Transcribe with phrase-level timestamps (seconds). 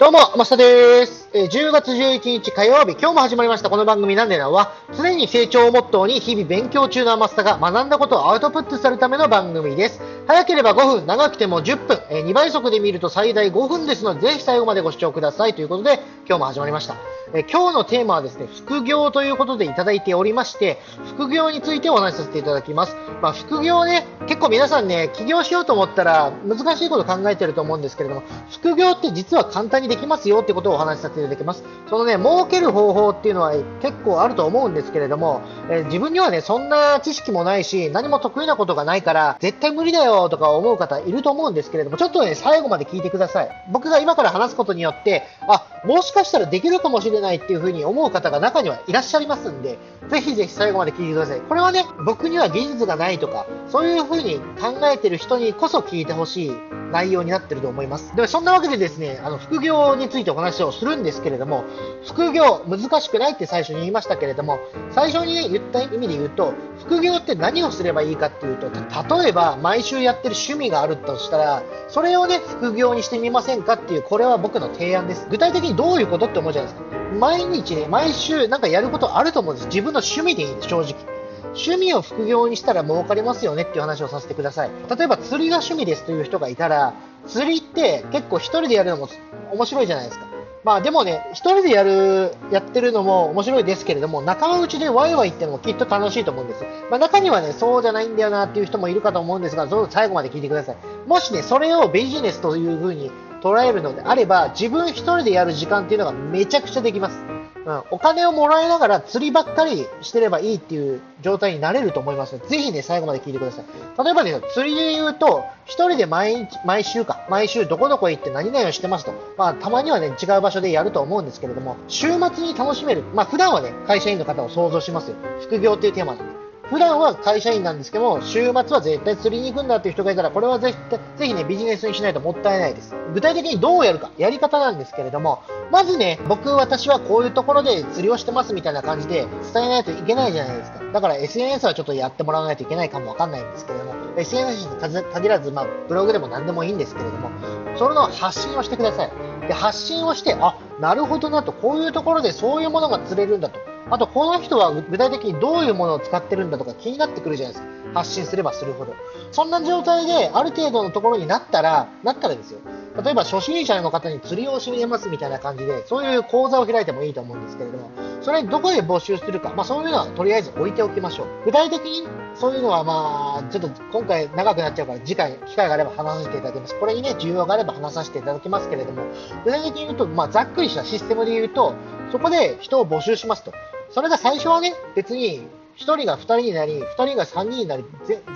[0.00, 1.28] どうも、マスタです。
[1.34, 10.00] えー、10月11日火曜日、今日も始まりましたこの番組なんでなは、常に成長をモットーに日々勉強中のマスタが学んだことをアウトプットするための番組です。
[10.26, 16.94] 早ければ5分、長くても10分、えー、2倍速で見ると最大5分ですので、ぜひ最後までご視聴くださいということで、今日も始まりました。
[17.32, 20.78] え今日のテーマはですね、副業ということでいただいておりまして、
[21.14, 22.96] 副業についてお話しさせていただきます。
[23.22, 31.62] まあ、副業ね、結構皆さんね、起業しようと思ったら難しいこと考えてると思うんですけれども、副業って実は簡単にできますよってことをお話しさせていただきます。
[31.88, 43.50] そのね、儲ける方法っていうのは結構あると思うんですけれども、え自分にはね、そんな知識もないし、何も得意なことがないから、絶対無理だよとか思う方いると思うんですけれども、ちょっとね、最後まで聞いてください。
[43.70, 49.78] 僕が今から話すことによって、あ、もしかしたらできるかもしれないっていうふうに思う方が中にはいらっしゃいますんで、
[50.08, 51.40] ぜひぜひ最後まで聞いてください。
[51.40, 56.52] これはね、僕には技術がないとか、そういうふうに考えてる人にこそ聞いてほしい
[56.90, 58.14] 内容になってると思います。
[58.14, 61.64] では、そんなわけでですね、あの、副業についてお話をするんですけれども、
[62.06, 64.58] 副業、難しくないって最初に言いましたけれども、
[64.90, 75.26] 最初に、ね、言った意味で言うと、副業って何をすればいいかっていうと、例えば、毎週やってる趣味があるとしたら、それをね、副業にしてみませんかっていう、これは僕の提案です。
[75.30, 76.90] 具体的にどういうことって思うじゃないですか。
[77.18, 79.66] 毎日ね、毎週なんかやることあると思うんです。
[79.68, 81.19] 自分の趣味でいいんです、正直。
[81.54, 84.70] 趣味を副業にしたら儲かりますよねっていう話をさせてください。
[84.96, 86.94] 例えば釣りが趣味ですという人がいたら、
[87.26, 89.08] 釣りって結構1人でやるのも
[89.52, 90.26] 面白いじゃないですか。
[90.62, 96.64] まあでもね、1人でやる、やってるのも面白いですけれども、仲間内でワイワイってのもきっと楽しいと思うんです。
[96.90, 100.76] まあ中にはね、そうじゃないんだよなっていう人もいるかと思うんですが、どうぞ最後まで聞いてください。
[101.06, 103.10] もしね、それをビジネスという風に
[103.42, 107.29] 捉えるのであれば、自分1人でやる時間っていうのがめちゃくちゃできます。
[107.66, 114.04] うん、お金をもらいながら釣りばっかりしてればいいっていう状態になれると思いますので、ぜひね、最後まで聞いてください。
[114.04, 119.12] 例えばね、釣りで言うと、一人で毎日、毎週か、毎週どこどこ行って何々をしてますと。
[119.36, 123.02] まあ、たまにはね、違う場所でやると思うんですけれども、週末に楽しめる。
[123.14, 125.16] まあ、普段はね、会社員の方を想像しますよ。
[125.42, 126.49] 副業っていうテーマで。
[126.70, 130.78] 普段は会社員なんですけども、週末は絶対釣りに行くんだっていう人がいたら、これはぜひ、
[131.18, 132.94] ぜひね、ビジネスにしないともったいないです。
[133.12, 135.42] 具体的にどうやるか、やり方なんですけれども、
[135.72, 140.80] まずね、僕、私はこういうところで釣りをしてますみたいな感じで伝えないといけないじゃないですか。
[140.92, 144.76] だから SNS はちょっとやってもらわないといけないかもわかんないんですけれども、SNS に
[145.12, 147.30] 限らず、まあ、ブログでも何でもいいんですけれども、
[147.76, 149.10] それの発信をしてください。
[149.48, 153.58] で、発信をして、あ、なるほどなと、こういうところでそういうものが釣れるんだと。
[153.90, 157.70] あと、この人は具体的にどういうものを使ってるんだとか気になってくるじゃないですか。
[157.92, 158.94] 発信すればするほど。
[159.32, 162.60] そんな状態である程度のところになったら、なったらですよ。
[163.02, 167.90] 例えば初心者の方に釣りを教えますみたいな感じで、そういう講座を開いてもいいと思うんですけれども、
[168.20, 171.26] それどこで募集するか、まあそういうのはとりあえず置いておきましょう。
[171.46, 176.78] 具体的にそういうのはまあ、ちょっと今回長くなっちゃうから次回機会があれば話させていただきます。
[176.78, 179.02] これにね、需要があれば話させていただきますけれども、
[179.44, 181.74] 具体的に言うと、まあざっくりしたシステムで言うと、
[182.12, 183.52] そこで人を募集しますと。
[183.90, 185.40] それが最初はね、別に
[185.76, 187.84] 1人が2人になり、2人が3人になり、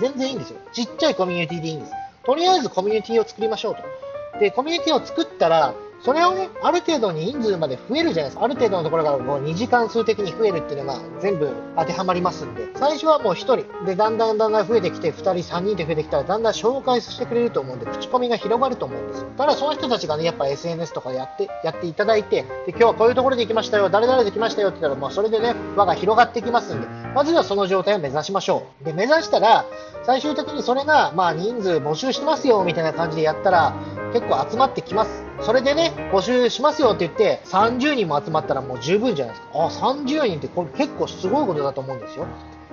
[0.00, 0.58] 全然いいんですよ。
[0.72, 1.92] ちっちゃいコミュニティでいいんです。
[2.24, 4.38] とりあえずコミュニティを作りましょうと。
[4.40, 8.44] で、コミュニティを作ったら、それをね、ある程度人数まで増えるじゃないですか。
[8.44, 13.86] ある程度のところがもう2時間数的に増えるっていうのが全部当てはまりますんで、最初はもう1人。
[13.86, 19.28] で、だんだんだんだん増えてきて、2人、3人で増えてきたら、だんだん紹介してくれると思うんで、口コミが広がると思うんですよ。
[19.38, 28.84] ただその人たちがね、やっぱ SNS とかやって、やっていただいて、で、今日はこういうところで行きましたよ、誰々で来ましたよって言ったら、もうそれでね、輪が広がってきますんで、まずはその状態を目指しましょう。
[28.84, 29.64] で、目指したら、
[30.02, 33.74] 最終的にそれが、まあ人数募集してますよ、みたいな感じでやったら、
[34.12, 35.24] 結構集まってきます。
[35.40, 39.64] それでね、募集しますよって言って、30人も集まったらもう十分じゃないですか。
[39.64, 42.26] あ、30人ってこれ結構すごいことだと思うんですよ。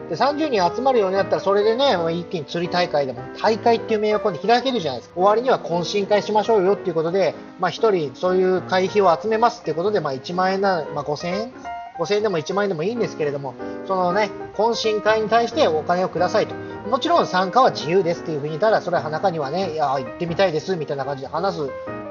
[0.09, 5.15] で、30人集まるようになったら、それでね、一気に釣り大会でも、大会っていう名誉を開けるじゃないですか。
[5.15, 11.53] 終わりには懇親会しましょうよっていうことで、まあ一人そういう会費を集めますっていうことで、まあ1万円な、まあ5000円
[11.97, 13.53] ?5000 円でも1万円でもいいんですけれども、
[13.85, 16.55] そのね、懇親会に対してお金をくださいと。
[16.89, 21.69] もちろん参加は自由ですっていうふうに言ったら、それは中にはね、いや、行ってみたいですみたいな感じで話す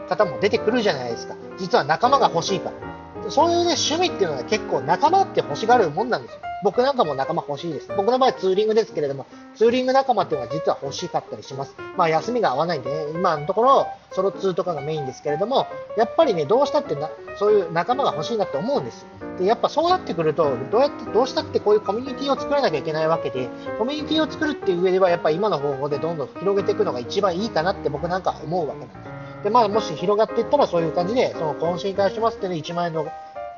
[0.09, 1.35] 方も出てくるじゃないですか。
[1.59, 2.90] 実は仲間が欲しいから。
[3.29, 6.41] そういうね、趣味っていうのは結構仲間って欲しがるもんなんですよ。
[6.63, 7.89] 僕なんかも仲間欲しいです。
[7.97, 11.75] 僕の場合ツーリングですけれども、ツーリング仲間っていうのは実は欲しかったりします。
[11.97, 17.09] まあ休みが合わないんでね、今のところソロツーとかがメインですけれども、やっぱりね、どうしたってな、
[17.39, 19.07] そういう仲間が欲しいなって思うんです。
[19.39, 29.20] で、やっぱそうなってくると、どうやって、どうしたってこういうコミュニティを作らなきゃいけないわけで、コミュニティを作るっていう上では、やっぱ今の方法でどんどん広げていくのが一番いいかなって僕なんか思うわけなんです。
[29.43, 33.07] で、まあ、もし広がっていったらそういう感じで、その懇親会しますってね、1万円の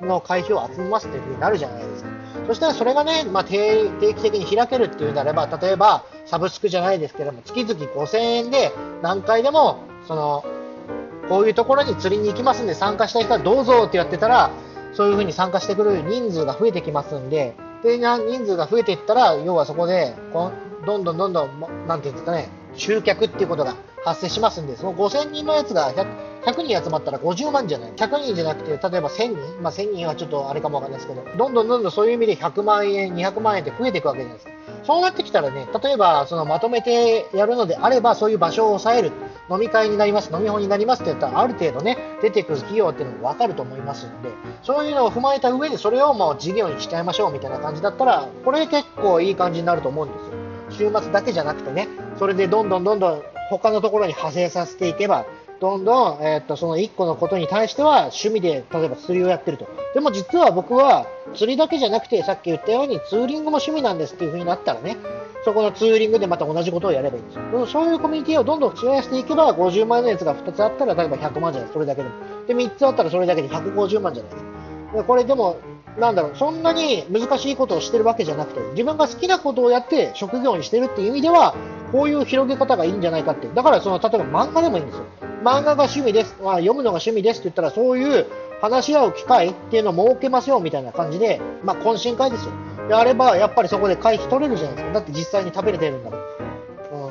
[0.06, 2.11] の会費を集めますっていう風になるじゃないですか。
[2.46, 10.44] そしたらそれがね、まあ、定期的に開けるっていうならば、例えば、サブスクじゃないですけども、月々5000円で何回でも、その、
[11.29, 14.50] こういうところに釣りに行きますんで参加したい人はどうぞってやってたら、
[14.93, 20.50] そういうふうに参加してくる人数が増えてきますんで、で、人数が増えていったら、要はそこで、こ
[20.85, 23.75] どんどんどんどん、なんていうんですかね、集客っていうことが
[24.05, 26.07] 発生しますんで、その5000人のやつが 100,
[26.45, 27.93] 100人集まったら50万じゃない。
[27.93, 34.53] 100人じゃなくて、例えば1000人まあ1000人はちょっとあれかもわかんないですけど、どんどんどんどんそういう意味で100万円、200万円って増えていくわけじゃないですか。
[34.85, 39.13] そうなってきたらね、例えばそのまとめてやるのであれば、そういう場所を抑える。
[39.51, 44.31] 飲み会になります、飲み放になりますって言ったら、ある程度ね、出てくる企業っていうのも分かると思いますんで、
[44.63, 50.31] そういうのを踏まえた上で、それをもう事業にしちゃいましょうみたいな感じだったら、これ結構いい感じになると思うんですよ。
[50.73, 51.89] 週末だけじゃなくてね、
[52.19, 55.27] それでどんどんどんどん他のところに派生させていけば、
[55.61, 59.69] どんどん、えー、っと、その1個のことに対しては趣味で、例えば釣りをやってると。
[59.95, 64.97] でも実は僕は釣りだけじゃなくて、さっき言ったようにツーリングも趣味なんですっていう風になったらね、
[65.45, 67.67] そこのツーリングでまた同じことをやればいいんですよ。
[67.67, 72.15] そういうコミュニティをどんどん増やしていけば、50万円のやつが2つあったら、例えば100万じゃないそれだけでも。
[72.49, 74.45] で、3つあったらそれだけで150万じゃないです
[74.97, 75.05] か。
[75.05, 75.59] これでも、
[75.99, 81.55] なんだろう、そんなに難しいことをしてるわけじゃなくて、自分が好きなことをやって職業にしてるっていう意味では、
[81.93, 83.49] こういう広げ方がいいんじゃないかって。
[83.49, 85.05] だからその、例えば漫画でもいいんですよ。
[85.43, 86.37] 漫画が趣味です。
[86.43, 88.27] まあ、読むのが趣味ですって言ったら、そういう
[88.62, 92.53] 話し合う機会っていうのを設けますよみたいな感じで、まあ、懇親会ですよ。
[92.88, 94.95] やれば、やっぱりそこで会費取れるじゃないですか。
[94.95, 96.21] だって実際に食べれてるんだもん。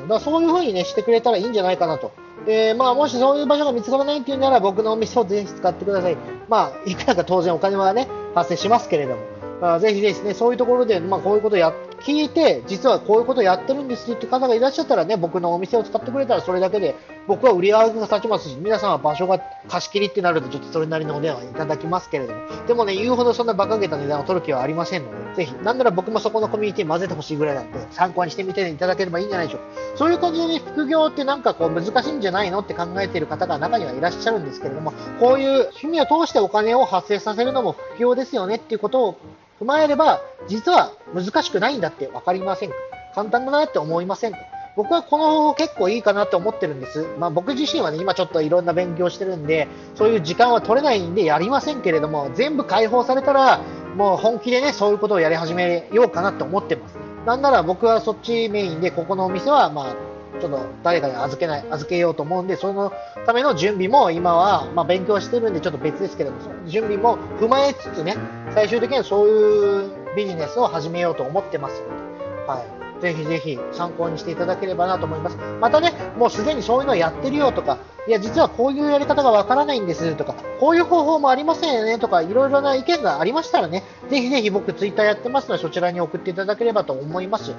[0.00, 0.02] ん。
[0.02, 2.10] だからそういう風にね、してくれたらいいんじゃないかなと。
[2.46, 6.16] で、まあ、もしそういう場所が見つからないっていうなら、僕のお店をぜひ使ってください。
[6.48, 9.22] まあ、いくらか当然お金はね、発生しますけれども。
[9.62, 11.72] あ、ぜひですね、そういうところで、まあ、こういうことをや、
[12.04, 16.94] 聞いて、実はこういうことやってるんですって方がいらっしゃったらね、僕のお店を使ってくれたらそれだけで、
[17.26, 29.66] 僕は売り上げが立ちますし、皆さんは場所が貸し切りってなると、ちょっとそれなりのお値段はいただきますけれども、でもね、言うほどそんな馬鹿げた値段を取る気はありませんので、ぜひ、なんなら僕もそこのコミュニティ混ぜてほしいぐらいなんで、参考にしてみていただければいいんじゃないでしょうか。
[29.96, 39.16] そういう感じでね、副業ってなんかこう難しいんじゃないのって考えている方が中にはいらっしゃるんですけれども、こういう趣味を通してお金を発生させるのも副業ですよねっていうことを
[39.60, 42.76] 踏まえれば、実は難しくないんだって分かりませんか？
[43.14, 44.38] 簡単だなって思いませんか？
[44.74, 47.06] 僕はこの方法結構いいかなって思ってるんです。
[47.18, 53.60] まあ僕自身はね、今ちょっといろんな勉強してるんで、そういう時間は取れないんでやりませんけれども、全部解放されたら、
[53.96, 56.96] もう本気でね、そういうことをやり始めようかなって思ってます。
[57.26, 59.94] なんなら僕はそっちメインで、ここのお店は、まあ、
[60.42, 62.92] ちょっと誰かに預けない、預けようと思うんで、その
[63.24, 68.16] ための準備も今は、まあ、勉強してるんでちょっと別ですけども、準備も踏まえつつね、
[68.52, 72.82] 最終的にはそういうビジネスを始めようと思ってますので、はい。
[73.02, 75.36] ぜひぜひ参考にしていただければなと思います。
[75.60, 77.78] またね、もうすでにそういうのやってるよとか、
[78.08, 87.54] いや、実はこういうやり方がわからないんですとか、こういう方法もありませんよねとか、いろいろな意見がありましたらね、ぜひぜひ僕ツイッターやってますので、そちらに送っていただければと思います。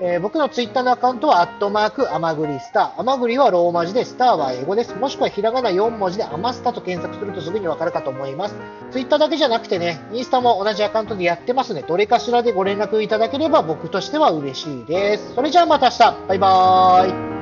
[0.00, 3.00] えー、僕のツイッターのアカウントは、アットマーク、アマグリスター。
[3.00, 4.94] アマグリはローマ字で、スターは英語です。
[4.94, 8.54] もしくはひらがな4文字で、アマスタと検索するとすぐにわかるかと思います。
[8.92, 11.82] ツイッターだけじゃなくてね、インスタも同じアカウントでやってますね。
[11.82, 15.34] どれかしらでご連絡いただければ僕としては嬉しいです。
[15.34, 15.98] それじゃあまた明日。
[16.28, 17.37] バイバーイ。